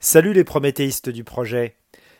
[0.00, 1.74] Salut les prométhéistes du projet.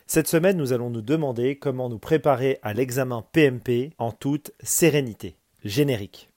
[0.05, 5.37] Cette semaine, nous allons nous demander comment nous préparer à l'examen PMP en toute sérénité.
[5.63, 6.29] Générique.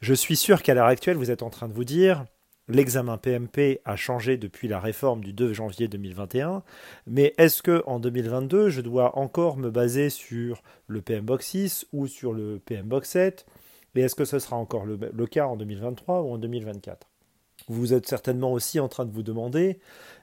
[0.00, 2.26] Je suis sûr qu'à l'heure actuelle, vous êtes en train de vous dire
[2.68, 6.62] L'examen PMP a changé depuis la réforme du 2 janvier 2021,
[7.08, 12.06] mais est-ce que en 2022, je dois encore me baser sur le PMBOK 6 ou
[12.06, 13.46] sur le PMBOK 7
[13.96, 17.08] Et est-ce que ce sera encore le, cas en 2023 ou en 2024
[17.66, 19.80] Vous êtes certainement aussi en train de vous demander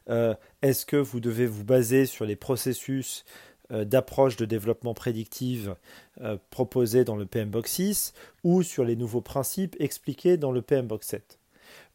[0.09, 3.25] euh, est-ce que vous devez vous baser sur les processus
[3.71, 5.75] euh, d'approche de développement prédictive
[6.21, 8.13] euh, proposés dans le PMBOK 6
[8.45, 11.38] ou sur les nouveaux principes expliqués dans le PMBOK 7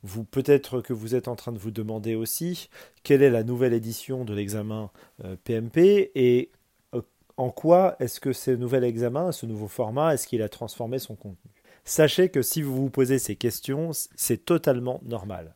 [0.04, 2.68] vous peut-être que vous êtes en train de vous demander aussi
[3.02, 4.90] quelle est la nouvelle édition de l'examen
[5.44, 6.50] PMP euh, et
[6.94, 7.00] euh,
[7.38, 11.16] en quoi est-ce que ce nouvel examen, ce nouveau format, est-ce qu'il a transformé son
[11.16, 11.50] contenu?
[11.84, 15.54] Sachez que si vous vous posez ces questions, c'est totalement normal.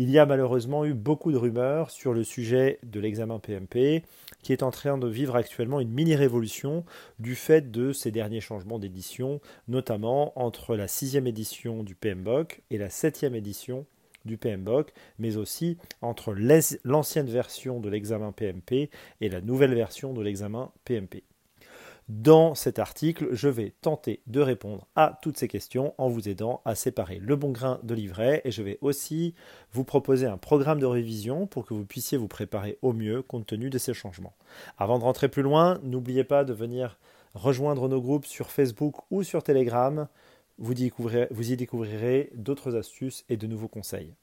[0.00, 4.04] Il y a malheureusement eu beaucoup de rumeurs sur le sujet de l'examen PMP,
[4.42, 6.84] qui est en train de vivre actuellement une mini-révolution
[7.18, 12.78] du fait de ces derniers changements d'édition, notamment entre la sixième édition du PMBOK et
[12.78, 13.86] la septième édition
[14.24, 16.32] du PMBOK, mais aussi entre
[16.84, 21.24] l'ancienne version de l'examen PMP et la nouvelle version de l'examen PMP.
[22.08, 26.62] Dans cet article, je vais tenter de répondre à toutes ces questions en vous aidant
[26.64, 29.34] à séparer le bon grain de l'ivraie et je vais aussi
[29.72, 33.44] vous proposer un programme de révision pour que vous puissiez vous préparer au mieux compte
[33.44, 34.32] tenu de ces changements.
[34.78, 36.98] Avant de rentrer plus loin, n'oubliez pas de venir
[37.34, 40.08] rejoindre nos groupes sur Facebook ou sur Telegram.
[40.56, 44.14] Vous y découvrirez, d'autres astuces et de nouveaux conseils.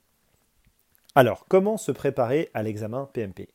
[1.14, 3.48] Alors, comment se préparer à l'examen PMP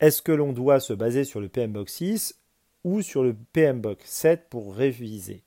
[0.00, 2.41] Est-ce que l'on doit se baser sur le PMBOK 6
[2.84, 5.44] ou sur le PMBOK 7 pour réviser.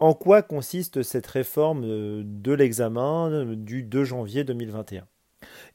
[0.00, 5.06] En quoi consiste cette réforme euh, de l'examen euh, du 2 janvier 2021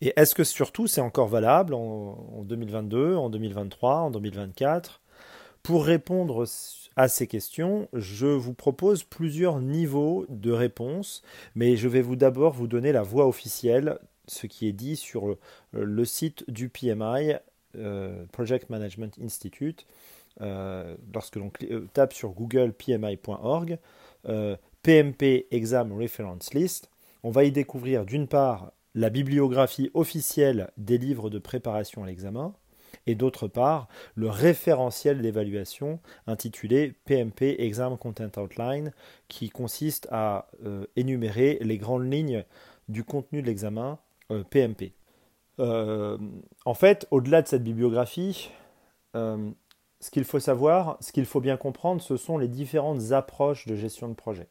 [0.02, 5.02] Et est-ce que surtout c'est encore valable en 2022, en 2023, en 2024
[5.64, 6.46] Pour répondre
[6.96, 11.22] à ces questions, je vous propose plusieurs niveaux de réponse,
[11.56, 15.38] mais je vais vous d'abord vous donner la voix officielle, ce qui est dit sur
[15.72, 17.36] le site du PMI,
[17.76, 19.86] euh, Project Management Institute,
[20.40, 23.78] lorsque l'on euh, tape sur Google PMI.org,
[24.24, 26.90] PMP euh, Exam Reference List,
[27.24, 32.54] on va y découvrir d'une part la bibliographie officielle des livres de préparation à l'examen,
[33.06, 38.92] et d'autre part le référentiel d'évaluation intitulé PMP Exam Content Outline,
[39.28, 40.48] qui consiste à
[40.96, 42.44] énumérer les grandes lignes
[42.88, 44.00] du contenu de l'examen
[44.50, 44.94] PMP.
[45.60, 48.50] en fait, au-delà de cette bibliographie,
[50.00, 53.76] ce qu'il faut savoir, ce qu'il faut bien comprendre, ce sont les différentes approches de
[53.76, 54.48] gestion de projet.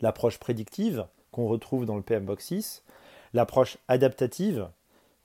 [0.00, 2.82] L'approche prédictive, qu'on retrouve dans le PMBOK 6,
[3.34, 4.68] l'approche adaptative,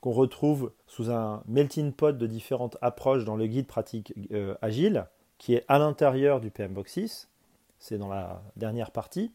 [0.02, 5.08] qu'on retrouve sous un melting pot de différentes approches dans le guide pratique euh, agile,
[5.38, 7.30] qui est à l'intérieur du PMBOK 6,
[7.80, 9.32] c'est dans la dernière partie,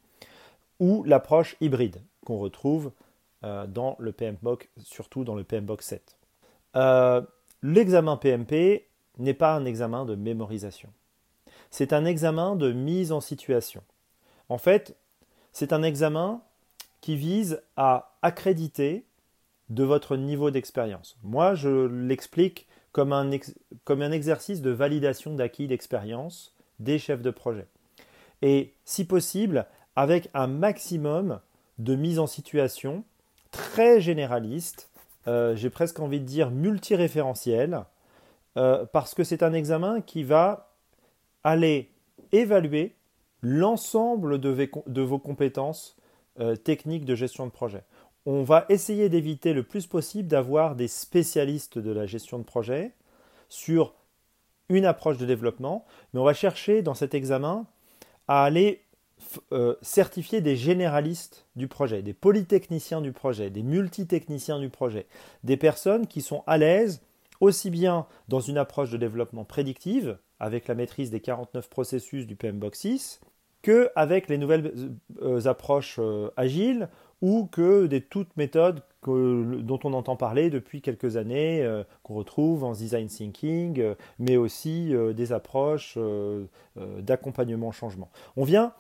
[0.79, 2.93] ou l'approche hybride, qu'on retrouve
[3.45, 6.17] euh, dans le PMBOK, surtout dans le PMBOK 7.
[6.77, 7.23] Euh,
[7.63, 10.91] l'examen PMP n'est pas un examen de mémorisation.
[11.71, 13.83] C'est un examen de mise en situation.
[14.49, 14.97] En fait,
[15.53, 16.43] c'est un examen
[17.01, 19.05] qui vise à accréditer
[19.69, 21.17] de votre niveau d'expérience.
[21.23, 23.31] Moi, je l'explique comme un,
[24.11, 27.67] exercice de validation d'acquis d'expérience des chefs de projet.
[28.43, 31.41] Et si possible, avec un maximum
[31.79, 33.05] de mise en situation
[33.53, 34.91] très généraliste,
[35.29, 37.85] euh, j'ai presque envie de dire multiréférentiel,
[38.61, 40.75] euh, parce que c'est un examen qui va
[41.45, 41.91] aller
[42.31, 42.95] évaluer
[43.41, 45.97] l'ensemble de, vos compétences
[46.41, 47.85] euh, techniques de gestion de projet.
[48.27, 52.93] On va essayer d'éviter le plus possible d'avoir des spécialistes de la gestion de projet
[53.49, 53.95] sur
[54.69, 57.65] une approche de développement, mais on va chercher dans cet examen
[58.29, 58.83] à aller
[59.53, 65.07] euh, certifier des généralistes du projet, des polytechniciens du projet, des multitechniciens du projet,
[65.45, 67.01] des personnes qui sont à l'aise
[67.41, 72.37] aussi bien dans une approche de développement prédictive, avec la maîtrise des 49 processus du
[72.37, 73.21] PMBOK 6,
[73.63, 74.73] qu'avec les nouvelles
[75.23, 76.89] euh, approches euh, agiles
[77.21, 82.65] ou que des toutes méthodes dont on entend parler depuis quelques années, euh, qu'on retrouve
[82.65, 85.99] en design thinking, mais aussi des approches
[86.77, 88.11] d'accompagnement changement.
[88.37, 88.73] On vient,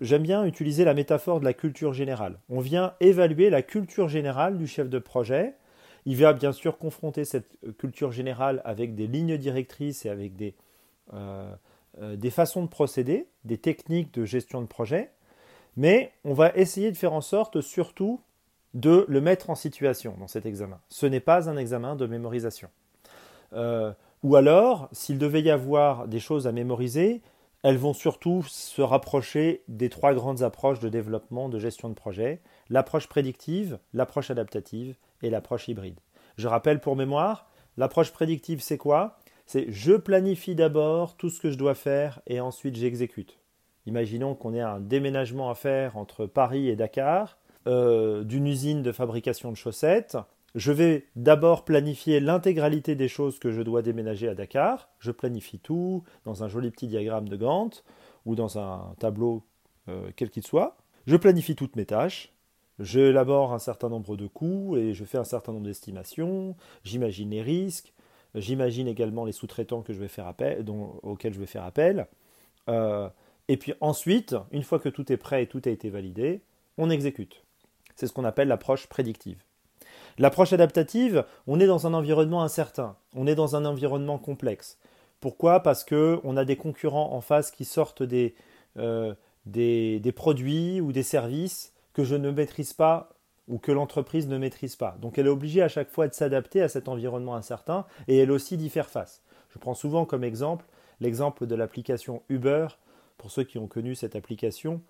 [0.00, 2.38] j'aime bien utiliser la métaphore de la culture générale.
[2.48, 5.54] On vient évaluer la culture générale du chef de projet
[6.08, 10.54] il va bien sûr confronter cette culture générale avec des lignes directrices et avec des,
[12.02, 15.10] des façons de procéder, des techniques de gestion de projet,
[15.76, 18.22] mais on va essayer de faire en sorte surtout
[18.72, 20.80] de le mettre en situation dans cet examen.
[20.88, 22.70] Ce n'est pas un examen de mémorisation.
[23.52, 27.20] ou alors, s'il devait y avoir des choses à mémoriser,
[27.62, 32.40] elles vont surtout se rapprocher des trois grandes approches de développement de gestion de projet,
[32.70, 36.00] l'approche prédictive, l'approche adaptative et l'approche hybride.
[36.36, 39.18] Je rappelle pour mémoire, l'approche prédictive c'est quoi?
[39.46, 43.38] C'est je planifie d'abord tout ce que je dois faire et ensuite j'exécute.
[43.86, 48.92] Imaginons qu'on ait un déménagement à faire entre Paris et Dakar, euh, d'une usine de
[48.92, 50.18] fabrication de chaussettes.
[50.54, 54.88] Je vais d'abord planifier l'intégralité des choses que je dois déménager à Dakar.
[54.98, 57.84] Je planifie tout dans un joli petit diagramme de Gantt
[58.26, 59.44] ou dans un tableau
[59.88, 60.76] euh, quel qu'il soit.
[61.06, 62.32] Je planifie toutes mes tâches.
[62.78, 66.56] J'élabore un certain nombre de coûts et je fais un certain nombre d'estimations.
[66.84, 67.92] J'imagine les risques.
[68.34, 72.06] J'imagine également les sous-traitants auxquels je vais faire appel.
[72.68, 73.08] Euh,
[73.48, 76.42] et puis ensuite, une fois que tout est prêt et tout a été validé,
[76.76, 77.42] on exécute.
[77.96, 79.42] C'est ce qu'on appelle l'approche prédictive.
[80.18, 84.78] L'approche adaptative, on est dans un environnement incertain, on est dans un environnement complexe.
[85.20, 85.60] Pourquoi?
[85.60, 88.02] Parce qu'on a des concurrents en face qui sortent
[88.76, 89.14] euh,
[89.46, 93.10] des, des, produits ou des services que je ne maîtrise pas
[93.48, 94.96] ou que l'entreprise ne maîtrise pas.
[95.00, 98.30] Donc elle est obligée à chaque fois de s'adapter à cet environnement incertain et elle
[98.30, 99.22] aussi d'y faire face.
[99.50, 100.66] Je prends souvent comme exemple
[101.00, 102.68] l'exemple de l'application Uber,
[103.16, 104.80] pour ceux qui ont connu cette application,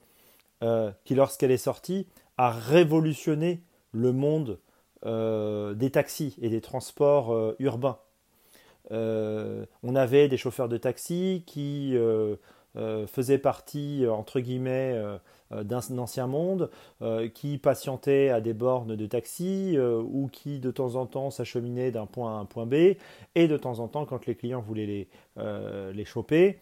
[0.62, 2.06] euh, qui lorsqu'elle est sortie
[2.36, 3.62] a révolutionné
[3.92, 4.58] le monde
[5.06, 7.98] euh, des taxis et des transports euh, urbains.
[8.90, 11.94] On avait des chauffeurs de taxi qui
[13.06, 15.00] faisaient partie, entre guillemets,
[15.50, 16.70] d'un ancien monde,
[17.34, 22.06] qui patientaient à des bornes de taxi ou qui de temps en temps s'acheminaient d'un
[22.06, 22.94] point à un point B,
[23.34, 25.08] et de temps en temps, quand les clients voulaient les,
[25.92, 26.58] les choper,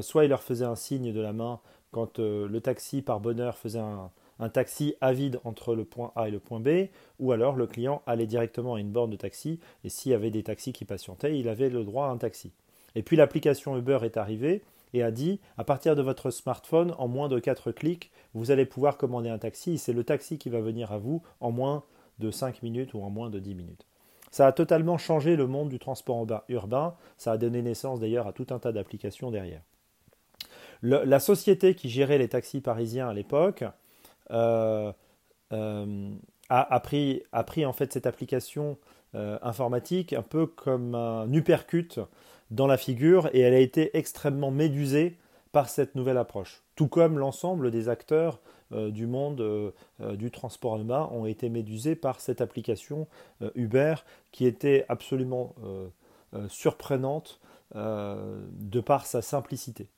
[0.00, 1.60] soit ils leur faisaient un signe de la main
[1.92, 4.10] quand le taxi, par bonheur, faisait un,
[4.40, 8.02] un taxi avide entre le point A et le point B, ou alors le client
[8.06, 11.38] allait directement à une borne de taxi, et s'il y avait des taxis qui patientaient,
[11.38, 12.52] il avait le droit à un taxi.
[12.94, 14.62] Et puis l'application Uber est arrivée
[14.92, 18.66] et a dit, à partir de votre smartphone, en moins de 4 clics, vous allez
[18.66, 21.84] pouvoir commander un taxi, c'est le taxi qui va venir à vous en moins
[22.18, 23.86] de 5 minutes ou en moins de 10 minutes.
[24.30, 28.32] Ça a totalement changé le monde du transport urbain, ça a donné naissance d'ailleurs à
[28.32, 29.62] tout un tas d'applications derrière.
[30.82, 33.64] la société qui gérait les taxis parisiens à l'époque
[34.30, 34.92] euh,
[35.52, 36.10] euh,
[36.48, 37.22] a, pris,
[37.66, 38.78] en fait cette application
[39.14, 41.98] euh, informatique un peu comme un uppercut
[42.50, 45.18] dans la figure et elle a été extrêmement médusée
[45.52, 46.62] par cette nouvelle approche.
[46.76, 52.40] Tout comme l'ensemble des acteurs du monde du transport urbain ont été médusés par cette
[52.40, 53.08] application
[53.56, 53.96] Uber
[54.30, 55.56] qui était absolument
[56.48, 57.40] surprenante
[57.74, 59.88] de par sa simplicité.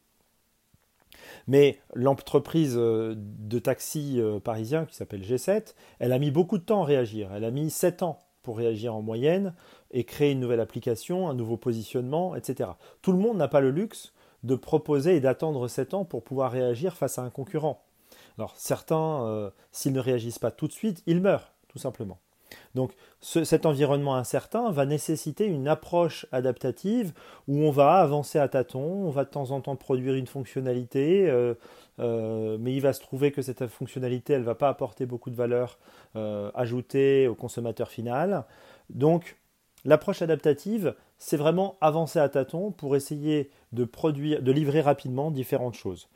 [1.46, 6.64] Mais l'entreprise euh, de taxi euh, parisien qui s'appelle G7, elle a mis beaucoup de
[6.64, 7.30] temps à réagir.
[7.34, 9.54] Elle a mis 7 ans pour réagir en moyenne
[9.92, 12.70] et créer une nouvelle application, un nouveau positionnement, etc.
[13.02, 14.12] Tout le monde n'a pas le luxe
[14.42, 17.82] de proposer et d'attendre 7 ans pour pouvoir réagir face à un concurrent.
[18.38, 22.18] Alors certains, euh, s'ils ne réagissent pas tout de suite, ils meurent, tout simplement.
[22.74, 22.92] Donc
[23.22, 27.14] cet environnement incertain va nécessiter une approche adaptative
[27.48, 31.30] où on va avancer à tâtons, on va de temps en temps produire une fonctionnalité,
[31.30, 31.54] euh,
[31.98, 35.30] euh, mais il va se trouver que cette fonctionnalité, elle ne va pas apporter beaucoup
[35.30, 35.78] de valeur
[36.54, 38.44] ajoutée au consommateur final.
[38.90, 39.38] Donc
[39.84, 45.74] l'approche adaptative, c'est vraiment avancer à tâtons pour essayer de, produire, de livrer rapidement différentes
[45.74, 46.08] choses.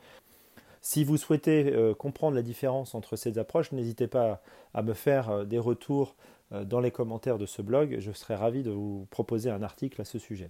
[0.81, 4.41] Si vous souhaitez comprendre la différence entre ces approches, n'hésitez pas
[4.73, 6.15] à me faire des retours
[6.53, 7.97] euh, dans les commentaires de ce blog.
[7.99, 10.49] Je serais ravi de vous proposer un article à ce sujet.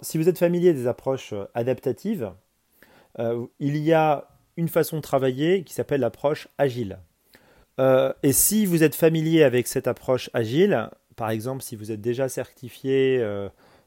[0.00, 2.30] Si vous êtes familier des approches euh, adaptatives,
[3.18, 6.98] euh, il y a une façon de travailler qui s'appelle l'approche agile.
[8.22, 12.28] et si vous êtes familier avec cette approche agile, par exemple si vous êtes déjà
[12.28, 13.24] certifié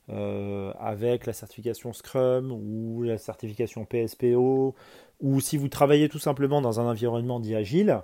[0.07, 4.75] avec la certification Scrum ou la certification PSPO,
[5.21, 8.01] ou si vous travaillez tout simplement dans un environnement dit agile,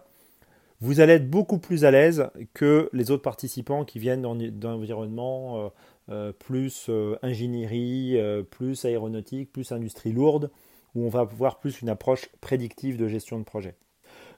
[0.82, 5.58] vous allez être beaucoup plus à l'aise que les autres participants qui viennent d'un environnement
[5.58, 5.70] euh,
[6.10, 8.18] euh, plus euh, ingénierie,
[8.52, 10.52] plus aéronautique, plus industrie lourde,
[10.94, 13.76] où on va avoir plus une approche prédictive de gestion de projet.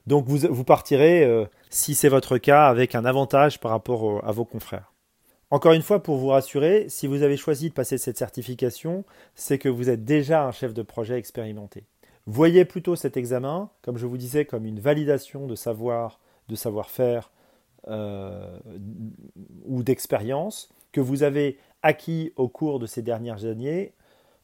[0.08, 4.44] Donc vous, vous partirez, si c'est votre cas, avec un avantage par rapport à vos
[4.44, 4.92] confrères.
[5.50, 9.58] Encore une fois, pour vous rassurer, si vous avez choisi de passer cette certification, c'est
[9.58, 11.84] que vous êtes déjà un chef de projet expérimenté.
[12.26, 17.30] Voyez plutôt cet examen, comme je vous disais, comme une validation de savoir de savoir-faire
[17.88, 18.58] euh,
[19.64, 23.94] ou d'expérience que vous avez acquis au cours de ces dernières années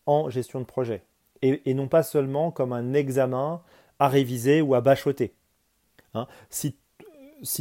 [0.06, 1.02] en gestion de projet,
[1.42, 3.62] et, non pas seulement comme un examen
[3.98, 5.34] à réviser ou à bachoter.
[6.14, 6.26] Hein.
[6.50, 6.76] si,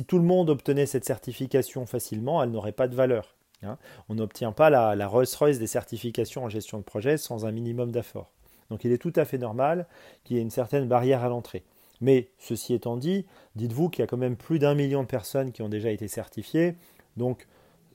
[0.07, 3.35] tout le monde obtenait cette certification facilement, elle n'aurait pas de valeur.
[3.63, 3.77] Hein.
[4.09, 7.91] On n'obtient pas la, la Rolls-Royce des certifications en gestion de projet sans un minimum
[7.91, 8.31] d'effort.
[8.69, 9.87] Donc il est tout à fait normal
[10.23, 11.63] qu'il y ait une certaine barrière à l'entrée.
[12.01, 15.51] Mais ceci étant dit, dites-vous qu'il y a quand même plus d'un million de personnes
[15.51, 16.75] qui ont déjà été certifiées,
[17.17, 17.47] donc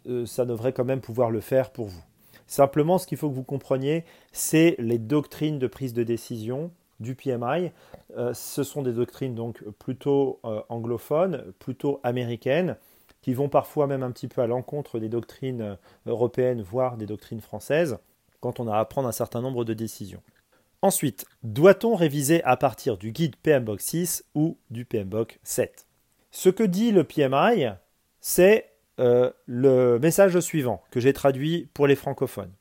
[0.07, 2.03] euh, ça devrait quand même pouvoir le faire pour vous.
[2.47, 7.15] Simplement, ce qu'il faut que vous compreniez, c'est les doctrines de prise de décision du
[7.15, 7.73] PMI.
[8.17, 12.77] Euh, ce sont des doctrines donc plutôt euh, anglophones, plutôt américaines,
[13.23, 15.77] qui vont parfois même un petit peu à l'encontre des doctrines
[16.07, 17.99] européennes, voire des doctrines françaises,
[18.41, 20.23] quand on a à prendre un certain nombre de décisions.
[20.81, 25.87] Ensuite, doit-on réviser à partir du guide PMBOK 6 ou du PMBOK 7
[26.31, 27.71] Ce que dit le PMI,
[28.21, 32.53] c'est euh, le message suivant que j'ai traduit pour les francophones.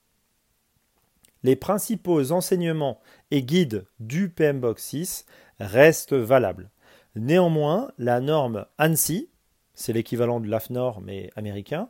[1.43, 2.99] Les principaux enseignements
[3.31, 5.25] et guides du PMBOK 6
[5.59, 6.69] restent valables.
[7.15, 9.29] Néanmoins, la norme ANSI,
[9.73, 11.89] c'est l'équivalent de l'AFNOR mais américain,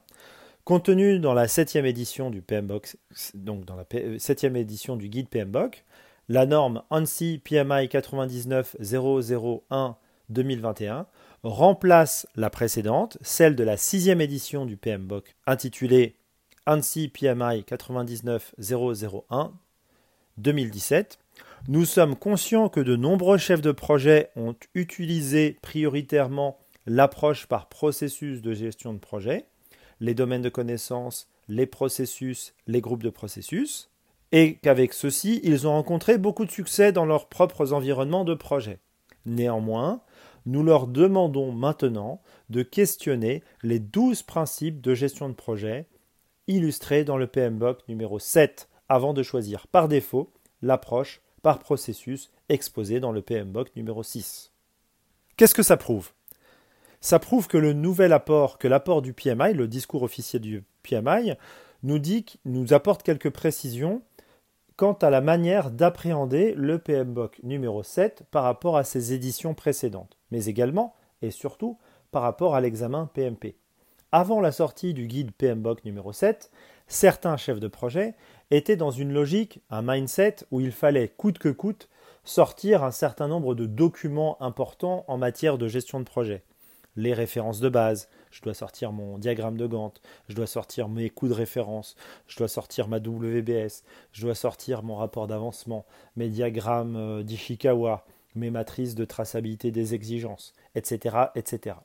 [0.63, 2.97] contenue dans la septième édition du PMBOK,
[3.33, 3.85] donc dans la
[4.19, 5.83] septième édition du guide PMBOK,
[6.29, 9.97] la norme ANSI PMI 99001
[10.29, 11.07] 2021
[11.43, 16.15] remplace la précédente, celle de la sixième édition du PMBOK, intitulée
[16.67, 19.53] ANSI PMI 99001
[20.37, 21.17] 2017.
[21.69, 28.41] Nous sommes conscients que de nombreux chefs de projet ont utilisé prioritairement l'approche par processus
[28.41, 29.45] de gestion de projet,
[30.01, 33.89] les domaines de connaissances, les processus, les groupes de processus
[34.33, 38.79] et qu'avec ceci, ils ont rencontré beaucoup de succès dans leurs propres environnements de projet.
[39.25, 40.01] Néanmoins,
[40.45, 45.87] nous leur demandons maintenant de questionner les 12 principes de gestion de projet
[46.47, 52.99] illustrés dans le PMBOK numéro 7 avant de choisir par défaut l'approche par processus exposée
[52.99, 54.51] dans le PMBOK numéro 6.
[55.35, 56.11] Qu'est-ce que ça prouve?
[56.99, 61.33] Ça prouve que le nouvel apport, que l'apport du PMI, le discours officiel du PMI,
[61.83, 64.01] nous dit, nous apporte quelques précisions
[64.77, 70.17] quant à la manière d'appréhender le PMBOK numéro 7 par rapport à ses éditions précédentes,
[70.31, 71.77] mais également et surtout
[72.11, 73.57] par rapport à l'examen PMP.
[74.13, 76.49] Avant la sortie du guide PMBOK numéro 7,
[76.87, 78.15] certains chefs de projet
[78.51, 81.89] étaient dans une logique, un mindset où il fallait coûte que coûte
[82.23, 86.43] sortir un certain nombre de documents importants en matière de gestion de projet.
[86.95, 91.09] Les références de base, je dois sortir mon diagramme de Gantt, je dois sortir mes
[91.09, 91.97] coûts de référence,
[92.27, 93.83] je dois sortir ma WBS,
[94.13, 95.85] je dois sortir mon rapport d'avancement,
[96.15, 101.75] mes diagrammes euh, d'Ishikawa, mes matrices de traçabilité des exigences, etc., etc.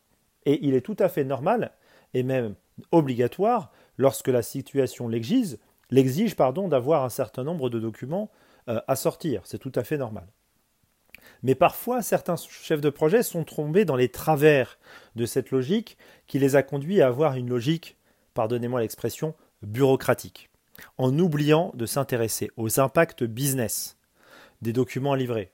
[0.47, 1.73] Et il est tout à fait normal,
[2.14, 2.54] et même
[2.90, 5.59] obligatoire, lorsque la situation l'exige,
[5.90, 8.31] l'exige pardon, d'avoir un certain nombre de documents
[8.69, 9.42] euh, à sortir.
[9.45, 10.26] C'est tout à fait normal.
[11.42, 14.78] Mais parfois, certains chefs de projet sont tombés dans les travers
[15.16, 17.97] de cette logique qui les a conduits à avoir une logique,
[18.35, 20.50] pardonnez-moi l'expression, bureaucratique,
[20.99, 23.97] en oubliant de s'intéresser aux impacts business
[24.62, 25.52] des documents livrés.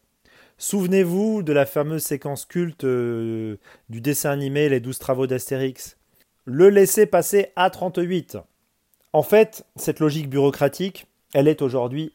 [0.58, 5.97] Souvenez-vous de la fameuse séquence culte euh, du dessin animé Les douze travaux d'Astérix.
[6.50, 8.38] Le laisser passer à 38.
[9.12, 12.14] En fait, cette logique bureaucratique, elle est aujourd'hui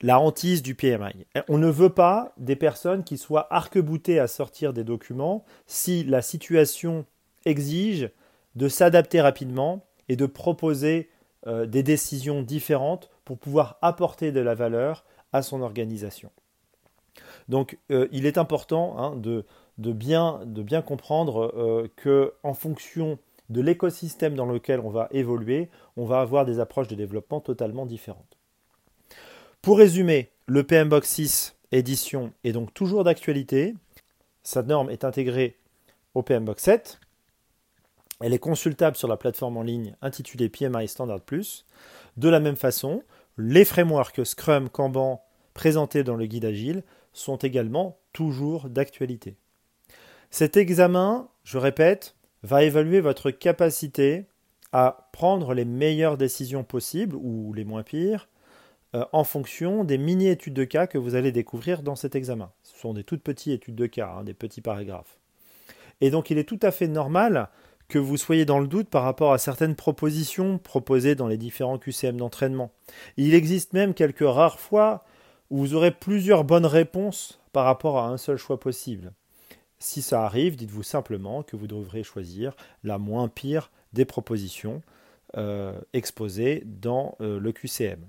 [0.00, 1.26] la hantise du PMI.
[1.50, 6.22] On ne veut pas des personnes qui soient arc-boutées à sortir des documents si la
[6.22, 7.04] situation
[7.44, 8.08] exige
[8.54, 11.10] de s'adapter rapidement et de proposer
[11.46, 16.30] euh, des décisions différentes pour pouvoir apporter de la valeur à son organisation.
[17.50, 19.44] Donc euh, il est important hein, de,
[19.76, 20.40] bien,
[20.80, 23.18] comprendre euh, que en fonction
[23.50, 27.86] de l'écosystème dans lequel on va évoluer, on va avoir des approches de développement totalement
[27.86, 28.38] différentes.
[29.62, 33.74] Pour résumer, le PMBOK 6 édition est donc toujours d'actualité.
[34.42, 35.58] Sa norme est intégrée
[36.14, 37.00] au PMBOK 7.
[38.20, 41.66] Elle est consultable sur la plateforme en ligne intitulée PMI Standard Plus.
[42.16, 43.02] De la même façon,
[43.36, 45.22] les frameworks Scrum, Kanban
[45.52, 49.36] présentés dans le guide Agile sont également toujours d'actualité.
[50.30, 54.26] Cet examen, je répète, va évaluer votre capacité
[54.72, 58.28] à prendre les meilleures décisions possibles ou les moins pires
[58.94, 62.52] euh, en fonction des mini-études de cas que vous allez découvrir dans cet examen.
[62.62, 65.18] Ce sont des toutes petites études de cas, hein, des petits paragraphes.
[66.02, 67.48] Et donc il est tout à fait normal
[67.88, 71.78] que vous soyez dans le doute par rapport à certaines propositions proposées dans les différents
[71.78, 72.72] QCM d'entraînement.
[73.16, 75.04] Il existe même quelques rares fois
[75.50, 79.12] où vous aurez plusieurs bonnes réponses par rapport à un seul choix possible.
[79.78, 84.82] Si ça arrive, dites-vous simplement que vous devrez choisir la moins pire des propositions
[85.36, 88.00] euh, exposées dans euh, le QCM.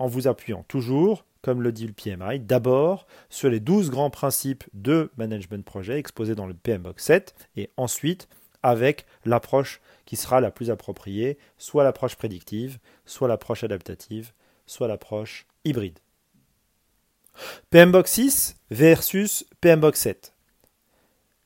[0.00, 4.64] en vous appuyant toujours, comme le dit le PMI, d'abord sur les 12 grands principes
[4.74, 8.28] de management projet exposés dans le PMBOK 7 et ensuite
[8.62, 14.32] avec l'approche qui sera la plus appropriée, soit l'approche prédictive, soit l'approche adaptative,
[14.66, 15.98] soit l'approche hybride.
[17.70, 20.34] PMBOK 6 versus PMBOK 7.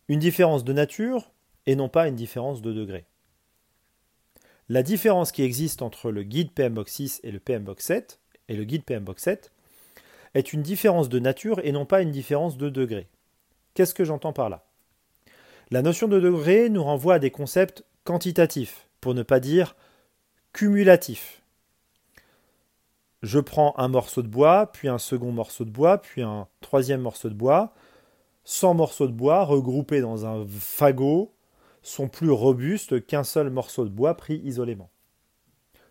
[0.08, 1.30] Une différence de nature
[1.66, 3.04] et non pas une différence de degré.
[4.68, 8.18] La différence qui existe entre le guide PMBOK 6 et le PMBOK 7
[8.48, 9.52] et le guide PMBOK 7
[10.34, 13.08] est une différence de nature et non pas une différence de degré.
[13.74, 14.64] Qu'est-ce que j'entends par là?
[15.70, 19.76] La notion de degré nous renvoie à des concepts quantitatifs, pour ne pas dire
[20.52, 21.42] cumulatifs.
[23.22, 27.00] Je prends un morceau de bois, puis un second morceau de bois, puis un troisième
[27.00, 27.72] morceau de bois.
[28.44, 31.32] 100 morceaux de bois regroupés dans un fagot
[31.82, 34.90] sont plus robustes qu'un seul morceau de bois pris isolément.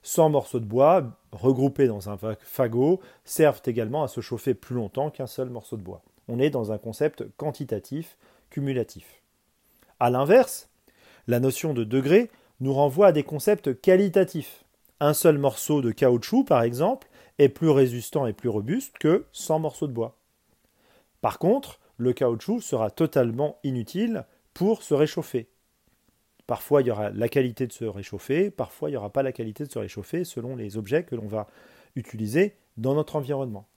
[0.04, 5.12] 100 morceaux de bois regroupés dans un fagot servent également à se chauffer plus longtemps
[5.12, 6.02] qu'un seul morceau de bois.
[6.28, 8.18] On est dans un concept quantitatif,
[8.50, 9.22] cumulatif.
[10.00, 10.70] A l'inverse,
[11.28, 14.66] la notion de degré nous renvoie à des concepts qualitatifs.
[15.00, 19.60] Un seul morceau de caoutchouc, par exemple, est plus résistant et plus robuste que 100
[19.60, 20.16] morceaux de bois.
[21.22, 25.50] Par contre, le caoutchouc sera totalement inutile pour se réchauffer.
[26.48, 29.32] Parfois, il y aura la qualité de se réchauffer, parfois, il n'y aura pas la
[29.32, 31.46] qualité de se réchauffer selon les objets que l'on va
[31.96, 33.68] utiliser dans notre environnement.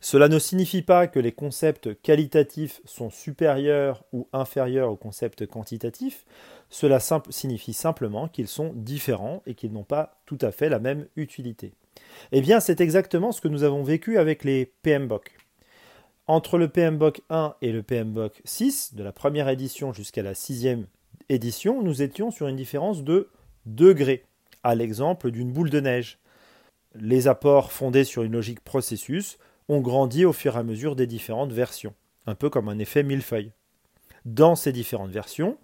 [0.00, 6.24] Cela ne signifie pas que les concepts qualitatifs sont supérieurs ou inférieurs aux concepts quantitatifs,
[6.70, 11.06] cela signifie simplement qu'ils sont différents et qu'ils n'ont pas tout à fait la même
[11.16, 11.74] utilité.
[12.32, 15.41] Eh bien, c'est exactement ce que nous avons vécu avec les PMBOK.
[16.32, 20.86] Entre le PMBOK 1 et le PMBOK 6, de la première édition jusqu'à la sixième
[21.28, 23.28] édition, nous étions sur une différence de
[23.66, 24.24] degrés,
[24.62, 26.18] à l'exemple d'une boule de neige.
[26.94, 29.36] Les apports fondés sur une logique processus
[29.68, 31.92] ont grandi au fur et à mesure des différentes versions,
[32.26, 33.52] un peu comme un effet millefeuille.
[34.24, 35.58] Dans ces différentes versions,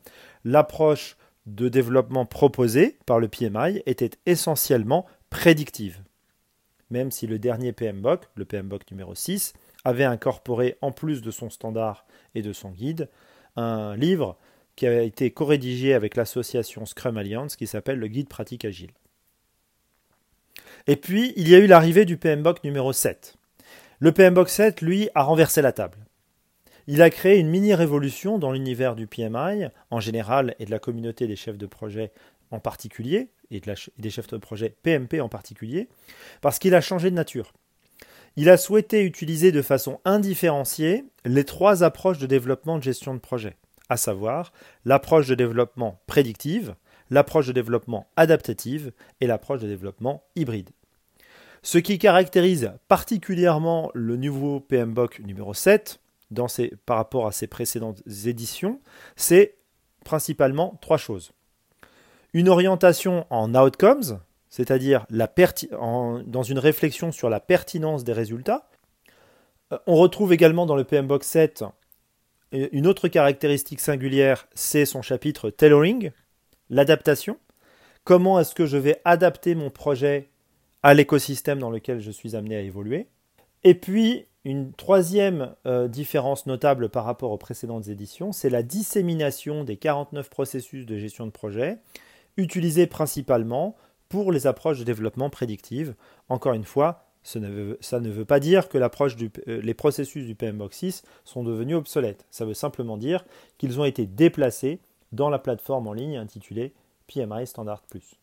[0.44, 6.02] l'approche de développement proposée par le PMI était essentiellement prédictive.
[6.90, 9.54] Même si le dernier PMBOK, le PMBOK numéro 6,
[9.84, 13.08] avait incorporé en plus de son standard et de son guide
[13.56, 14.36] un livre
[14.76, 18.92] qui a été co-rédigé avec l'association Scrum Alliance qui s'appelle le Guide pratique agile.
[20.86, 23.34] Et puis, il y a eu l'arrivée du PMBOK numéro 7.
[23.98, 25.98] Le PMBOK 7, lui, a renversé la table.
[26.86, 31.26] Il a créé une mini-révolution dans l'univers du PMI en général et de la communauté
[31.26, 32.12] des chefs de projet
[32.50, 33.60] en particulier, et,
[33.98, 35.88] des chefs de projet PMP en particulier,
[36.40, 37.52] parce qu'il a changé de nature.
[38.40, 43.18] Il a souhaité utiliser de façon indifférenciée les trois approches de développement de gestion de
[43.18, 43.56] projet
[43.88, 44.52] à savoir
[44.84, 46.76] l'approche de développement prédictive,
[47.10, 50.70] l'approche de développement adaptative et l'approche de développement hybride.
[51.62, 55.98] Ce qui caractérise particulièrement le nouveau PMBOK numéro 7
[56.86, 58.80] par rapport à ses précédentes éditions,
[59.16, 59.56] c'est
[60.04, 61.32] principalement trois choses.
[62.34, 68.68] Une orientation en outcomes, c'est-à-dire dans une réflexion sur la pertinence des résultats.
[69.72, 71.64] Euh, on retrouve également dans le PMBOK 7
[72.52, 76.10] une autre caractéristique singulière, c'est son chapitre tailoring,
[76.70, 77.36] l'adaptation.
[78.04, 80.30] Comment est-ce que je vais adapter mon projet
[80.82, 83.08] à l'écosystème dans lequel je suis amené à évoluer?
[83.64, 89.64] Et puis, une troisième euh, différence notable par rapport aux précédentes éditions, c'est la dissémination
[89.64, 91.78] des 49 processus de gestion de projet,
[92.38, 93.76] utilisés principalement
[94.08, 95.94] pour les approches de développement prédictive.
[96.28, 97.48] Encore une fois, ça ne,
[98.10, 102.24] veut, pas dire que euh, les processus du PMBOK 6 sont devenus obsolètes.
[102.30, 103.24] Ça veut simplement dire
[103.58, 104.80] qu'ils ont été déplacés
[105.12, 106.72] dans la plateforme en ligne intitulée
[107.06, 108.16] PMI Standard Plus.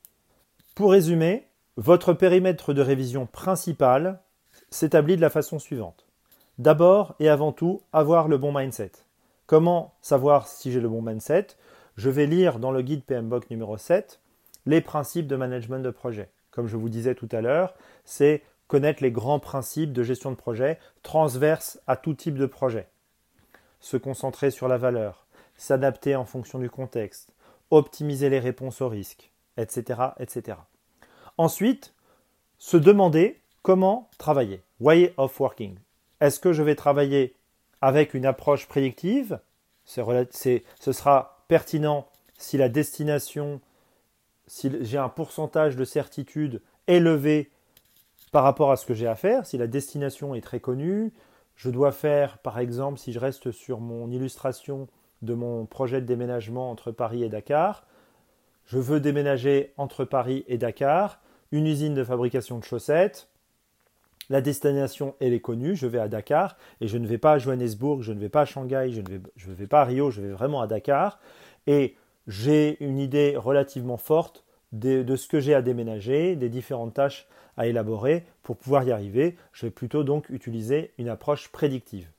[0.76, 4.21] Pour résumer, votre périmètre de révision principal
[4.69, 6.06] s'établit de la façon suivante.
[6.58, 8.91] D'abord et avant tout, avoir le bon mindset.
[9.45, 11.48] Comment savoir si j'ai le bon mindset?
[11.98, 14.19] Je vais lire dans le guide PMBOK numéro 7
[14.65, 16.30] les principes de management de projet.
[16.51, 17.75] Comme je vous disais tout à l'heure,
[18.06, 22.88] c'est connaître les grands principes de gestion de projet transverses à tout type de projet.
[23.80, 27.34] Se concentrer sur la valeur, s'adapter en fonction du contexte,
[27.69, 30.01] optimiser les réponses aux risques, etc.
[30.19, 30.58] etc.
[31.38, 31.93] Ensuite,
[32.58, 34.62] se demander comment travailler.
[34.80, 35.78] Way of working.
[36.21, 37.36] Est-ce que je vais travailler
[37.82, 39.39] avec une approche prédictive?
[39.86, 43.62] Ce sera pertinent si la destination,
[44.47, 47.51] si j'ai un pourcentage de certitude élevé
[48.31, 51.13] par rapport à ce que j'ai à faire, si la destination est très connue,
[51.55, 54.88] je dois faire, par exemple, si je reste sur mon illustration
[55.21, 57.86] de mon projet de déménagement entre Paris et Dakar,
[58.65, 63.29] je veux déménager entre Paris et Dakar, une usine de fabrication de chaussettes,
[64.29, 67.38] La destination, elle est connue, je vais à Dakar et je ne vais pas à
[67.38, 70.31] Johannesburg, je ne vais pas à Shanghai, je ne vais, pas à Rio, je vais
[70.31, 71.19] vraiment à Dakar.
[71.67, 71.95] Et
[72.27, 77.67] j'ai une idée relativement forte de, ce que j'ai à déménager, des différentes tâches à
[77.67, 79.38] élaborer pour pouvoir y arriver.
[79.53, 82.09] Je vais plutôt donc utiliser une approche prédictive.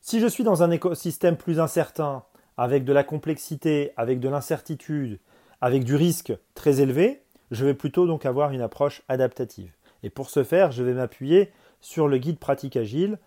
[0.00, 2.24] Si je suis dans un écosystème plus incertain,
[2.56, 5.18] avec de la complexité, avec de l'incertitude,
[5.60, 9.72] avec du risque très élevé, je vais plutôt donc avoir une approche adaptative.
[10.02, 13.18] Et pour ce faire, je vais m'appuyer sur le guide pratique agile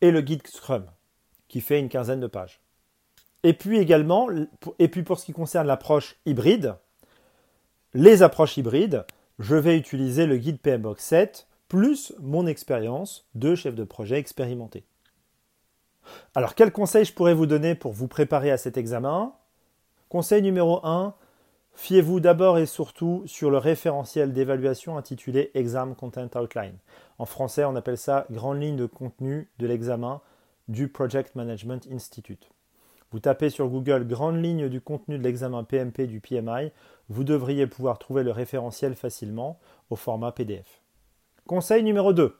[0.00, 0.86] et le guide Scrum,
[1.48, 2.63] qui fait une quinzaine de pages.
[3.44, 4.28] Et puis également,
[4.78, 6.74] et puis pour ce qui concerne l'approche hybride,
[7.92, 9.04] les approches hybrides,
[9.38, 14.84] je vais utiliser le guide PMBOK 7 plus mon expérience de chef de projet expérimenté.
[16.34, 19.32] Alors, quels conseils je pourrais vous donner pour vous préparer à cet examen?
[20.08, 21.14] Conseil numéro 1,
[21.76, 26.78] Fiez-vous d'abord et surtout sur le référentiel d'évaluation intitulé Exam Content Outline.
[27.18, 30.20] En français, on appelle ça Grande ligne de contenu de l'examen
[30.68, 32.48] du Project Management Institute.
[33.14, 36.72] Vous tapez sur Google Grande ligne du contenu de l'examen PMP du PMI,
[37.08, 40.82] vous devriez pouvoir trouver le référentiel facilement au format PDF.
[41.46, 42.36] Conseil numéro 2.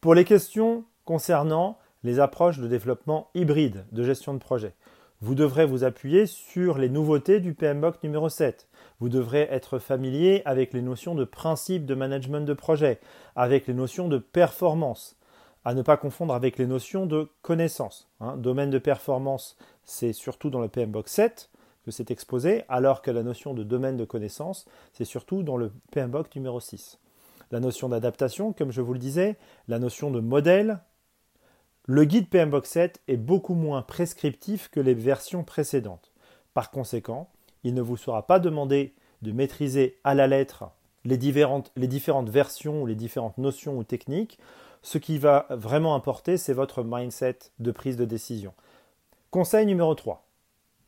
[0.00, 4.72] Pour les questions concernant les approches de développement hybride de gestion de projet
[5.20, 8.68] vous devrez vous appuyer sur les nouveautés du PMBOK numéro 7.
[9.00, 13.00] Vous devrez être familier avec les notions de principe de management de projet,
[13.34, 15.17] avec les notions de performance,
[15.64, 18.08] à ne pas confondre avec les notions de connaissance.
[18.20, 18.36] Hein.
[18.36, 21.50] Domaine de performance, c'est surtout dans le PMBOK 7
[21.84, 25.72] que c'est exposé, alors que la notion de domaine de connaissance, c'est surtout dans le
[25.90, 26.98] PMBOK numéro 6.
[27.50, 29.36] La notion d'adaptation, comme je vous le disais,
[29.68, 30.80] la notion de modèle,
[31.86, 36.12] le guide PMBOK 7 est beaucoup moins prescriptif que les versions précédentes.
[36.52, 37.30] Par conséquent,
[37.64, 40.70] il ne vous sera pas demandé de maîtriser à la lettre
[41.04, 44.38] les différentes, les différentes versions ou les différentes notions ou techniques.
[44.88, 48.54] Ce qui va vraiment importer, c'est votre mindset de prise de décision.
[49.30, 50.26] Conseil numéro 3.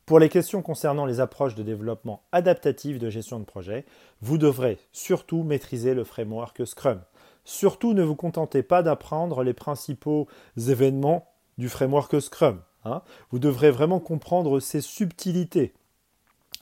[0.07, 3.85] Pour les questions concernant les approches de développement adaptatif de gestion de projet,
[4.21, 6.99] vous devrez surtout maîtriser le framework Scrum.
[7.45, 11.27] Surtout, ne vous contentez pas d'apprendre les principaux événements
[11.59, 12.59] du framework Scrum.
[12.85, 13.03] Hein.
[13.29, 15.73] Vous devrez vraiment comprendre ses subtilités,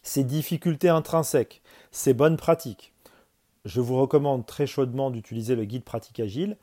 [0.03, 2.91] ses difficultés intrinsèques, ses bonnes pratiques.
[3.63, 6.57] Je vous recommande très chaudement d'utiliser le guide pratique agile,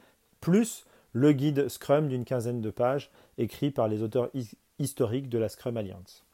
[0.47, 4.31] plus le guide Scrum d'une quinzaine de pages écrit par les auteurs
[4.79, 6.25] historiques de la Scrum Alliance.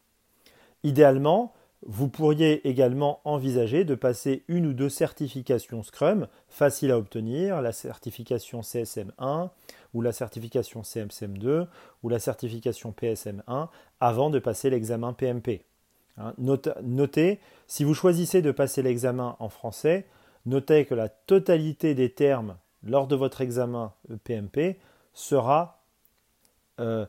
[0.82, 1.54] Idéalement,
[1.86, 7.72] vous pourriez également envisager de passer une ou deux certifications Scrum faciles à obtenir, la
[7.72, 9.48] certification CSM1
[9.94, 11.66] ou la certification CMCM2
[12.02, 15.64] ou la certification PSM1 avant de passer l'examen PMP.
[16.18, 20.04] Hein, notez, si vous choisissez de passer l'examen en français,
[20.44, 23.92] notez que la totalité des termes lors de votre examen
[24.24, 24.78] PMP
[25.12, 25.82] sera
[26.80, 27.06] euh,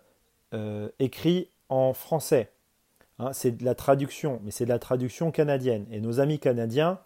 [0.53, 2.51] euh, écrit en français.
[3.19, 5.85] Hein, c'est de la traduction, mais c'est de la traduction canadienne.
[5.91, 6.99] Et nos amis canadiens,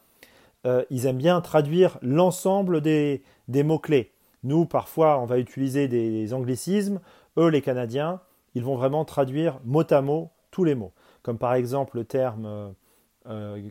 [0.66, 4.12] euh, ils aiment bien traduire l'ensemble des, mots-clés.
[4.44, 7.00] Nous, parfois, on va utiliser des anglicismes.
[7.38, 8.22] Eux, les Canadiens,
[8.56, 10.94] ils vont vraiment traduire mot à mot tous les mots.
[11.22, 12.74] Comme par exemple le terme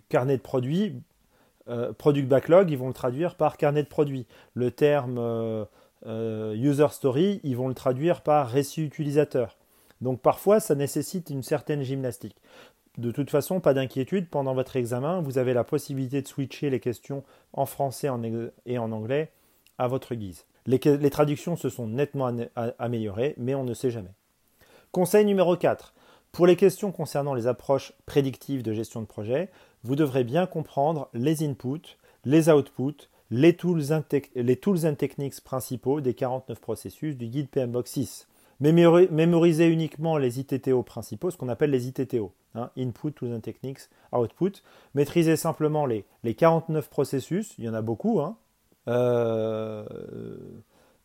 [0.09, 1.01] carnet de produits,
[1.99, 4.27] product backlog, ils vont le traduire par carnet de produits.
[4.55, 5.67] Le terme
[6.05, 9.57] user story, ils vont le traduire par récit utilisateur.
[10.01, 12.37] Donc parfois, ça nécessite une certaine gymnastique.
[12.99, 16.81] De toute façon, pas d'inquiétude, pendant votre examen, vous avez la possibilité de switcher les
[16.81, 18.09] questions en français
[18.65, 19.31] et en anglais
[19.79, 20.47] à votre guise.
[20.67, 20.79] Les,
[21.11, 22.35] traductions se sont nettement
[22.79, 24.13] améliorées, mais on ne sait jamais.
[24.93, 25.95] Conseil numéro 4.
[26.33, 29.51] Pour les questions concernant les approches prédictives de gestion de projet,
[29.87, 33.83] vous devrez bien comprendre les inputs, les outputs, les tools,
[34.35, 38.27] les tools and techniques principaux des 49 processus du guide PMBOK 6
[38.61, 43.81] mémoriser uniquement les ITTO principaux, ce qu'on appelle les ITTO, hein, Input, Tools and Techniques,
[44.13, 44.63] Output.
[44.95, 48.21] Maîtriser simplement les, les 49 processus, il y en a beaucoup.
[48.21, 48.37] Hein.
[48.89, 49.85] Euh,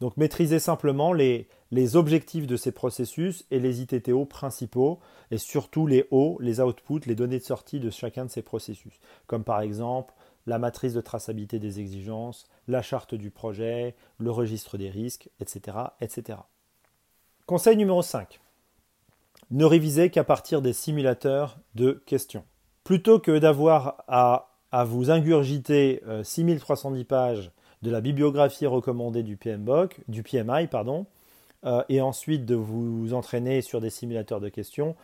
[0.01, 1.47] donc maîtriser simplement les,
[1.95, 7.13] objectifs de ces processus et les ITTO principaux, et surtout les O, les outputs, les
[7.13, 10.15] données de sortie de chacun de ces processus, comme par exemple
[10.47, 15.77] la matrice de traçabilité des exigences, la charte du projet, le registre des risques, etc.
[16.01, 16.39] etc.
[17.45, 18.39] Conseil numéro 5.
[19.51, 22.43] Ne révisez qu'à partir des simulateurs de questions.
[22.83, 24.47] Plutôt que d'avoir à,
[24.85, 30.67] vous ingurgiter 6310 euh, pages de la bibliographie recommandée du PMBOK, du PMI,
[31.63, 34.95] euh, et ensuite de vous entraîner sur des simulateurs de questions,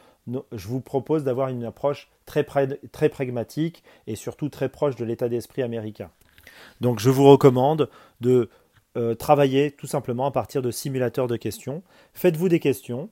[0.52, 2.44] je vous propose d'avoir une approche très,
[2.92, 6.10] très pragmatique et surtout très proche de l'état d'esprit américain.
[6.82, 7.90] Donc je vous recommande
[8.22, 8.50] de
[8.98, 11.84] euh, travailler tout simplement à partir de simulateurs de questions.
[12.14, 13.10] Faites-vous des questions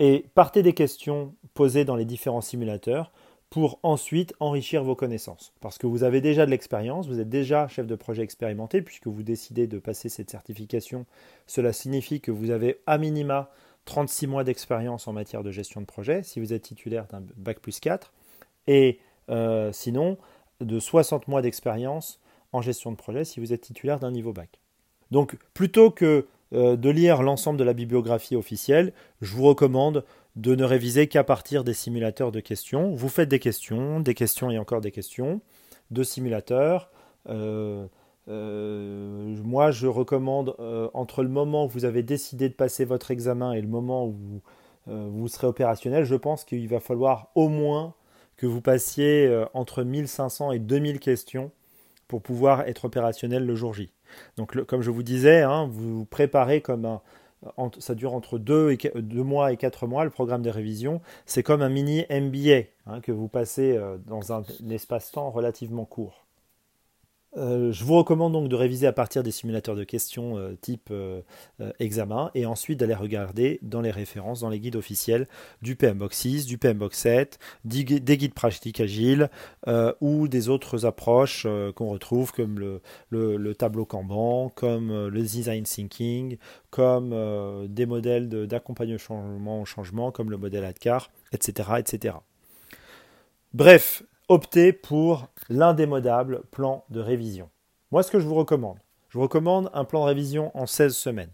[0.00, 3.12] et partez des questions posées dans les différents simulateurs
[3.50, 5.52] pour ensuite enrichir vos connaissances.
[5.60, 9.06] Parce que vous avez déjà de l'expérience, vous êtes déjà chef de projet expérimenté, puisque
[9.06, 11.06] vous décidez de passer cette certification.
[11.46, 13.50] Cela signifie que vous avez à minima
[13.86, 17.60] 36 mois d'expérience en matière de gestion de projet, si vous êtes titulaire d'un bac
[17.60, 18.12] plus 4,
[18.66, 20.18] et euh, sinon
[20.60, 22.20] de 60 mois d'expérience
[22.52, 24.60] en gestion de projet si vous êtes titulaire d'un niveau bac.
[25.10, 30.04] Donc plutôt que euh, de lire l'ensemble de la bibliographie officielle, je vous recommande
[30.38, 32.94] de ne réviser qu'à partir des simulateurs de questions.
[32.94, 35.40] Vous faites des questions, des questions et encore des questions,
[35.90, 36.92] de simulateurs.
[37.28, 37.88] Euh,
[38.28, 40.54] euh, moi, je recommande
[40.94, 44.40] entre le moment où vous avez décidé de passer votre examen et le moment où
[44.86, 47.94] vous serez opérationnel, je pense qu'il va falloir au moins
[48.36, 51.50] que vous passiez entre 1500 et 2000 questions
[52.06, 53.92] pour pouvoir être opérationnel le jour J.
[54.36, 57.02] Donc, comme je vous disais, hein, vous vous préparez comme un.
[57.78, 58.76] Ça dure entre 2
[59.22, 61.00] mois et 4 mois, le programme de révision.
[61.26, 66.27] C'est comme un mini MBA hein, que vous passez euh, dans un espace-temps relativement court.
[67.36, 70.88] Euh, je vous recommande donc de réviser à partir des simulateurs de questions euh, type
[70.90, 71.20] euh,
[71.78, 75.28] examen et ensuite d'aller regarder dans les références, dans les guides officiels
[75.60, 79.28] du PMBOK 6, du PMBOK 7, des guides pratiques agiles
[80.00, 86.38] ou des autres approches qu'on retrouve comme le, le, tableau Kanban, comme le design thinking,
[86.70, 91.70] comme des modèles d'accompagnement au changement comme le modèle ADCAR, etc.
[91.78, 92.16] etc.
[93.54, 97.48] Bref, optez pour l'indémodable plan de révision.
[97.90, 100.94] Moi, ce que je vous recommande, je vous recommande un plan de révision en 16
[100.94, 101.30] semaines.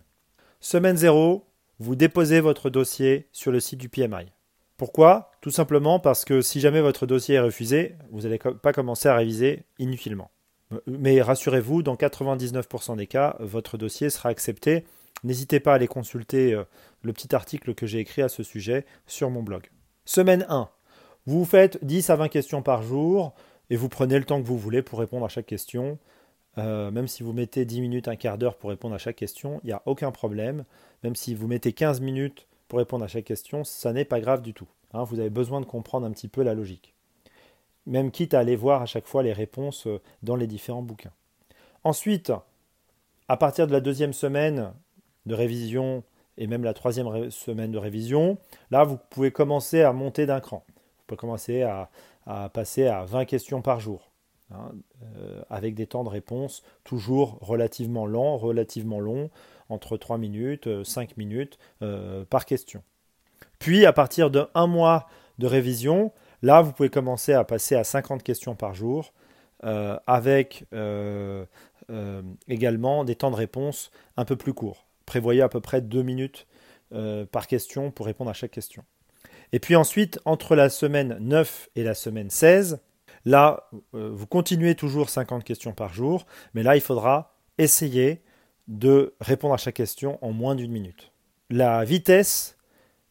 [0.60, 1.44] Semaine 0,
[1.80, 4.26] vous déposez votre dossier sur le site du PMI.
[4.76, 5.32] Pourquoi?
[5.40, 9.16] Tout simplement parce que si jamais votre dossier est refusé, vous n'allez pas commencer à
[9.16, 10.30] réviser inutilement.
[10.86, 14.84] Mais rassurez-vous, dans 99% des cas, votre dossier sera accepté.
[15.22, 16.64] N'hésitez pas à aller consulter euh,
[17.02, 19.70] le petit article que j'ai écrit à ce sujet sur mon blog.
[20.04, 20.68] Semaine 1,
[21.26, 23.32] vous faites 10 à 20 questions par jour
[23.70, 25.98] et vous prenez le temps que vous voulez pour répondre à chaque question.
[26.58, 29.60] Euh, même si vous mettez 10 minutes, un quart d'heure pour répondre à chaque question,
[29.64, 30.64] il n'y a aucun problème.
[31.02, 34.42] Même si vous mettez 15 minutes pour répondre à chaque question, ça n'est pas grave
[34.42, 34.68] du tout.
[34.92, 35.04] Hein.
[35.04, 36.94] vous avez besoin de comprendre un petit peu la logique.
[37.86, 41.12] Même quitte à aller voir à chaque fois les réponses euh, dans les différents bouquins.
[41.84, 42.32] Ensuite,
[43.28, 44.72] à partir de la deuxième semaine
[45.24, 46.02] de révision
[46.36, 48.36] et même la troisième semaine de révision,
[48.70, 50.64] là, vous pouvez commencer à monter d'un cran
[51.06, 51.90] peut commencer à,
[52.52, 54.10] passer à 20 questions par jour,
[54.50, 59.30] hein, euh, avec des temps de réponse toujours relativement lents, relativement longs,
[59.68, 62.82] entre 3 minutes, 5 euh, minutes euh, par question.
[63.58, 65.06] Puis à partir de un mois
[65.38, 66.12] de révision,
[66.42, 69.12] là vous pouvez commencer à passer à 50 questions par jour,
[70.06, 70.66] avec
[72.48, 74.84] également des temps de réponse un peu plus courts.
[75.06, 76.46] Prévoyez à peu près 2 minutes
[77.32, 78.84] par question pour répondre à chaque question.
[79.54, 82.80] Et puis ensuite, entre la semaine 9 et la semaine 16,
[83.24, 88.24] là, euh, vous continuez toujours 50 questions par jour, mais là, il faudra essayer
[88.66, 91.12] de répondre à chaque question en moins d'une minute.
[91.50, 92.58] La vitesse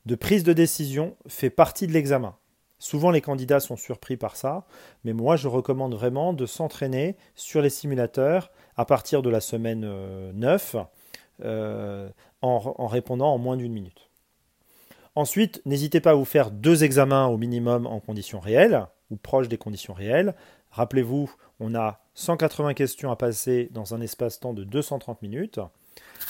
[0.05, 2.35] de prise de décision fait partie de l'examen.
[2.77, 4.65] Souvent, les candidats sont surpris par ça,
[5.05, 9.89] mais moi, je recommande vraiment de s'entraîner sur les simulateurs à partir de la semaine
[10.33, 10.79] 9 euh,
[11.45, 12.09] euh,
[12.41, 14.09] en répondant en moins d'une minute.
[15.15, 19.47] Ensuite, n'hésitez pas à vous faire deux examens au minimum en conditions réelles ou proches
[19.47, 20.33] des conditions réelles.
[20.71, 25.59] Rappelez-vous, on a 180 questions à passer dans un espace-temps de 230 minutes.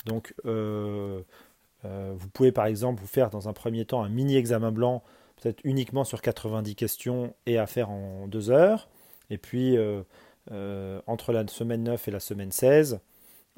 [0.05, 1.21] Donc, euh,
[1.85, 5.01] euh, vous pouvez par exemple vous faire dans un premier temps un mini-examen blanc,
[5.41, 8.89] peut-être uniquement sur 90 questions et à faire en deux heures.
[9.29, 10.03] Et puis, euh,
[11.07, 12.99] entre la semaine 9 et la semaine 16,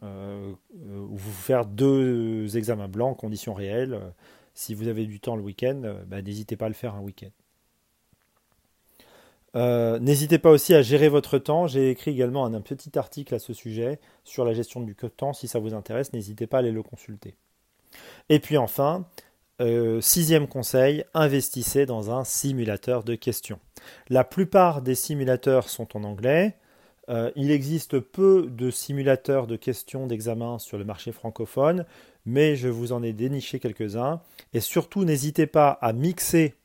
[0.01, 3.99] vous faire deux examens blancs en conditions réelles
[4.55, 7.01] si vous avez du temps le week-end, euh, bah, n'hésitez pas à le faire un
[7.01, 7.29] week-end.
[9.55, 11.67] Euh, n'hésitez pas aussi à gérer votre temps.
[11.67, 15.33] J'ai écrit également un, petit article à ce sujet sur la gestion du temps.
[15.33, 17.35] Si ça vous intéresse, n'hésitez pas à aller le consulter.
[18.27, 19.05] Et puis enfin,
[19.61, 23.59] euh, sixième conseil, investissez dans un simulateur de questions.
[24.09, 26.55] La plupart des simulateurs sont en anglais.
[27.35, 31.85] il existe peu de simulateurs de questions d'examen sur le marché francophone
[32.25, 34.21] mais je vous en ai déniché quelques-uns.
[34.53, 36.55] Et surtout, n'hésitez pas à mixer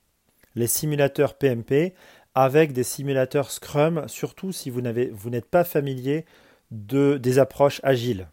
[0.54, 1.94] les simulateurs PMP
[2.34, 6.24] avec des simulateurs Scrum, surtout si vous n'êtes pas familier
[6.70, 8.28] de, des approches agiles.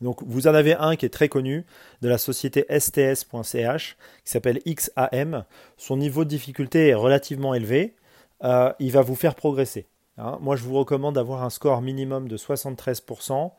[0.00, 1.64] Donc vous en avez un qui est très connu
[2.02, 5.44] de la société sts.ch qui s'appelle XAM.
[5.76, 7.94] Son niveau de difficulté est relativement élevé.
[8.42, 9.86] Euh, il va vous faire progresser.
[10.18, 10.38] Hein.
[10.40, 13.52] Moi je vous recommande d'avoir un score minimum de 73%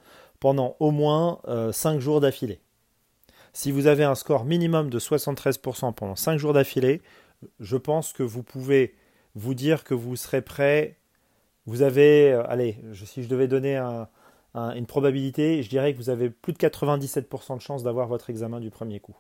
[0.44, 1.40] pendant au moins
[1.72, 2.60] 5 jours d'affilée.
[3.54, 7.02] Si vous avez un score minimum de 73% pendant 5 jours d'affilée,
[7.62, 8.94] je pense que vous pouvez
[9.36, 10.98] vous dire que vous serez prêt.
[11.66, 12.76] Vous avez, allez,
[13.06, 13.78] si je devais donner
[14.54, 18.60] une probabilité, je dirais que vous avez plus de 97% de chance d'avoir votre examen
[18.60, 19.16] du premier coup.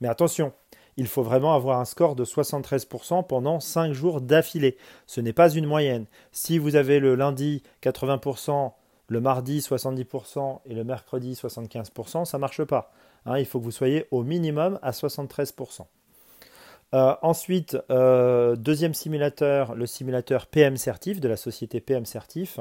[0.00, 0.52] Mais attention,
[0.96, 4.76] il faut vraiment avoir un score de 73% pendant 5 jours d'affilée.
[5.08, 6.06] Ce n'est pas une moyenne.
[6.30, 8.74] Si vous avez le lundi 80%,
[9.08, 12.92] le mardi 70% et le mercredi 75%, ça ne marche pas.
[13.26, 15.86] Hein, il faut que vous soyez au minimum à 73%.
[16.94, 22.60] Euh, ensuite, euh, deuxième simulateur, le simulateur PM Certif de la société PM Certif.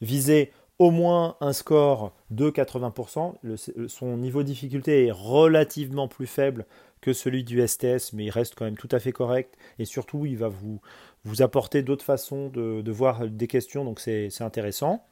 [0.00, 3.88] Visez au moins un score de 80%.
[3.88, 6.66] son niveau de difficulté est relativement plus faible
[7.00, 9.56] que celui du STS, mais il reste quand même tout à fait correct.
[9.78, 10.80] Et surtout, il va vous,
[11.24, 15.04] vous apporter d'autres façons de, voir des questions, donc c'est intéressant.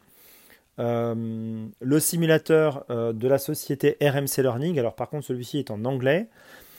[0.79, 5.85] Euh, le simulateur euh, de la société RMC Learning, alors par contre celui-ci est en
[5.85, 6.29] anglais,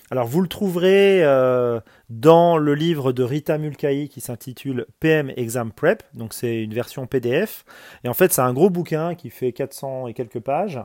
[0.09, 5.71] alors vous le trouverez euh, dans le livre de Rita Mulcahy qui s'intitule PM Exam
[5.71, 7.65] Prep, donc c'est une version PDF.
[8.03, 10.79] Et en fait c'est un gros bouquin qui fait 400 et quelques pages.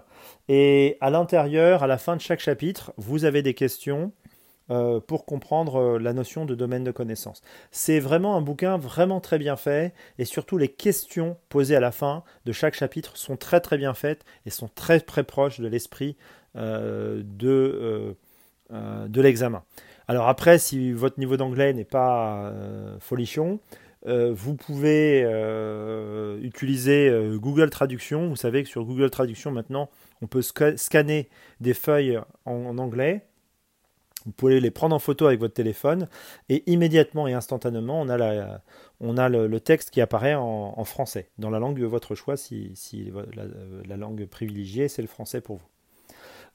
[0.48, 4.12] Et à l'intérieur, à la fin de chaque chapitre, vous avez des questions
[4.70, 7.40] euh, pour comprendre euh, la notion de domaine de connaissance.
[7.70, 11.90] C'est vraiment un bouquin vraiment très bien fait et surtout les questions posées à la
[11.90, 15.68] fin de chaque chapitre sont très très bien faites et sont très très proches de
[15.68, 16.16] l'esprit
[16.54, 18.14] de
[18.70, 19.62] euh, de l'examen.
[20.06, 22.52] Alors après, si votre niveau d'anglais n'est pas
[23.00, 23.60] folichon,
[24.06, 25.22] vous pouvez
[26.42, 28.28] utiliser Google Traduction.
[28.28, 29.88] Vous savez que sur Google Traduction, maintenant,
[30.22, 31.28] on peut scanner
[31.60, 33.22] des feuilles en, anglais.
[34.28, 36.06] Vous pouvez les prendre en photo avec votre téléphone
[36.50, 41.80] et immédiatement et instantanément, on a, le, texte qui apparaît en, français, dans la langue
[41.80, 42.74] de votre choix, si,
[43.88, 45.64] la langue privilégiée, c'est le français pour vous.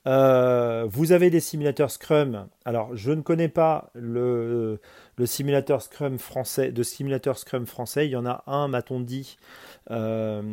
[0.06, 2.48] Euh, vous avez des simulateurs Scrum.
[2.64, 4.80] Alors, je ne connais pas le,
[5.26, 8.06] simulateur Scrum français, de simulateur Scrum français.
[8.06, 9.38] Il y en a un, m'a-t-on dit,
[9.90, 10.44] euh,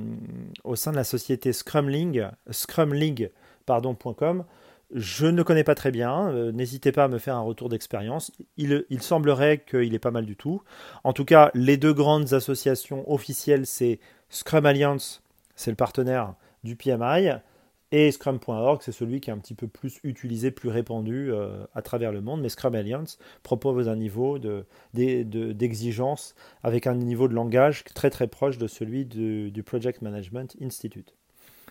[0.65, 4.45] au sein de la société Scrumling, scrumling.com.
[4.93, 6.31] Je ne connais pas très bien.
[6.31, 8.33] Euh, n'hésitez pas à me faire un retour d'expérience.
[8.57, 10.63] Il, semblerait qu'il est pas mal du tout.
[11.05, 14.01] En tout cas, les deux grandes associations officielles, c'est
[14.31, 15.23] Scrum Alliance,
[15.55, 17.31] c'est le partenaire du PMI,
[17.93, 21.83] et Scrum.org, c'est celui qui est un petit peu plus utilisé, plus répandu euh, à
[21.83, 22.41] travers le monde.
[22.41, 24.39] Mais Scrum Alliance propose un niveau
[24.95, 30.57] d'exigence de, avec un niveau de langage très très proche de celui du, Project Management
[30.63, 31.17] Institute.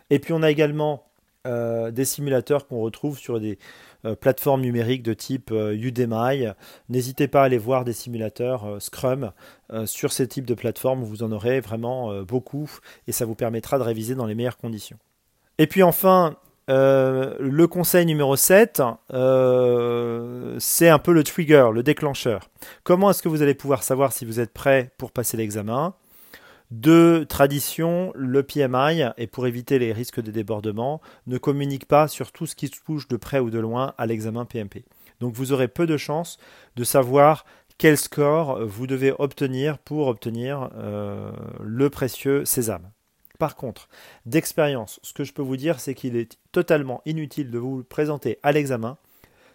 [0.09, 1.08] Et puis on a également
[1.47, 3.57] euh, des simulateurs qu'on retrouve sur des
[4.05, 6.47] euh, plateformes numériques de type Udemy.
[6.89, 9.31] N'hésitez pas à aller voir des simulateurs Scrum
[9.85, 11.03] sur ces types de plateformes.
[11.03, 12.69] Vous en aurez vraiment beaucoup
[13.07, 14.97] et ça vous permettra de réviser dans les meilleures conditions.
[15.57, 16.37] Et puis enfin,
[16.69, 22.49] euh, le conseil numéro 7, euh, c'est un peu le trigger, le déclencheur.
[22.83, 25.95] Comment est-ce que vous allez pouvoir savoir si vous êtes prêt pour passer l'examen?
[26.71, 32.31] De tradition, le PMI, et pour éviter les risques de débordement, ne communique pas sur
[32.31, 34.85] tout ce qui se touche de près ou de loin à l'examen PMP.
[35.19, 36.37] Donc vous aurez peu de chances
[36.75, 37.45] de savoir
[37.79, 41.31] quel score vous devez obtenir pour obtenir euh,
[41.63, 42.91] le précieux sésame.
[43.39, 43.87] Par contre,
[44.25, 48.37] d'expérience, ce que je peux vous dire, c'est qu'il est totalement inutile de vous présenter
[48.43, 48.97] à l'examen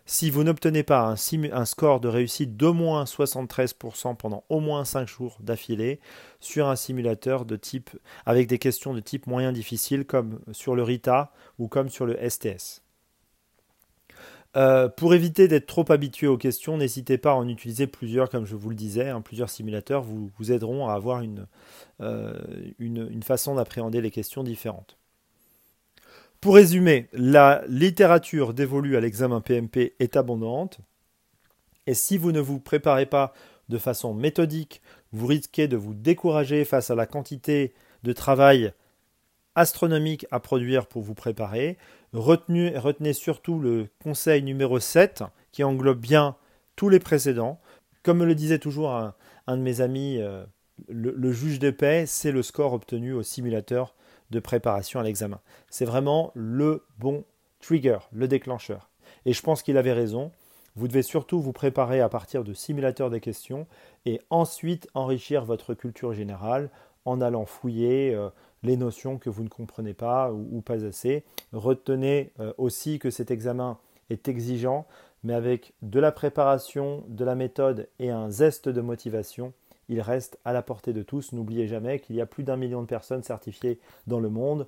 [0.07, 5.09] si vous n'obtenez pas un, score de réussite d'au moins 73% pendant au moins 5
[5.09, 5.99] jours d'affilée
[6.41, 7.91] sur un simulateur de type
[8.27, 12.19] avec des questions de type moyen difficile comme sur le RITA ou comme sur le
[12.29, 12.83] STS.
[14.57, 18.45] Euh, pour éviter d'être trop habitué aux questions, n'hésitez pas à en utiliser plusieurs, comme
[18.45, 19.09] je vous le disais.
[19.09, 21.25] Hein, plusieurs simulateurs vous, aideront à avoir
[22.01, 22.35] euh,
[22.79, 24.97] une, une, façon d'appréhender les questions différentes.
[26.45, 30.79] Pour résumer, la littérature dévolue à l'examen PMP est abondante.
[31.87, 33.33] Et si vous ne vous préparez pas
[33.71, 37.73] de façon méthodique, vous risquez de vous décourager face à la quantité
[38.03, 38.75] de travail
[39.55, 41.79] astronomique à produire pour vous préparer.
[42.13, 46.37] Retenez, surtout le conseil numéro 7 qui englobe bien
[46.77, 47.59] tous les précédents.
[48.03, 49.15] Comme me le disait toujours un,
[49.49, 50.45] de mes amis, euh,
[50.91, 53.95] le, juge de paix, c'est le score obtenu au simulateur
[54.35, 55.41] de préparation à l'examen.
[55.71, 57.25] C'est vraiment le bon
[57.61, 58.91] trigger, le déclencheur.
[59.25, 60.33] Et je pense qu'il avait raison.
[60.77, 63.67] Vous devez surtout vous préparer à partir de simulateurs des questions
[64.05, 66.69] et ensuite enrichir votre culture générale
[67.05, 68.29] en allant fouiller euh,
[68.63, 71.25] les notions que vous ne comprenez pas ou, pas assez.
[71.53, 73.79] Retenez euh, aussi que cet examen
[74.11, 74.87] est exigeant,
[75.23, 79.53] mais avec de la préparation, de la méthode et un zeste de motivation,
[79.89, 81.33] il reste à la portée de tous.
[81.33, 84.67] N'oubliez jamais qu'il y a plus d'un million de personnes certifiées dans le monde.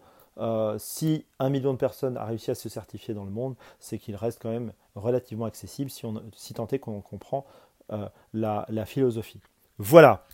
[0.78, 4.16] si un million de personnes a réussi à se certifier dans le monde, c'est qu'il
[4.16, 7.46] reste quand même relativement accessible si, on, si tant est qu'on comprend
[8.34, 9.40] la, la philosophie.
[9.78, 10.26] Voilà.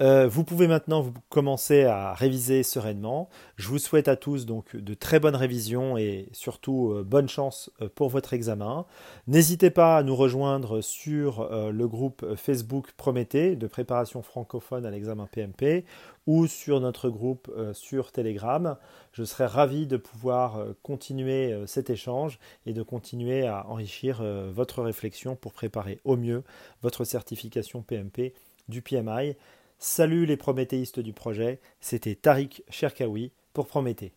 [0.00, 3.28] Euh, vous pouvez maintenant vous commencer à réviser sereinement.
[3.56, 7.70] Je vous souhaite à tous donc de très bonnes révisions et surtout euh, bonne chance
[7.82, 8.86] euh, pour votre examen.
[9.26, 15.28] N'hésitez pas à nous rejoindre sur le groupe Facebook Prométhée de préparation francophone à l'examen
[15.30, 15.84] PMP
[16.26, 18.76] ou sur notre groupe sur Telegram.
[19.12, 24.22] Je serai ravi de pouvoir continuer cet échange et de continuer à enrichir
[24.52, 26.42] votre réflexion pour préparer au mieux
[26.82, 28.34] votre certification PMP
[28.68, 29.36] du PMI.
[29.82, 34.12] Salut les prométhéistes du projet, c'était Tariq Cherkaoui pour Prométhée.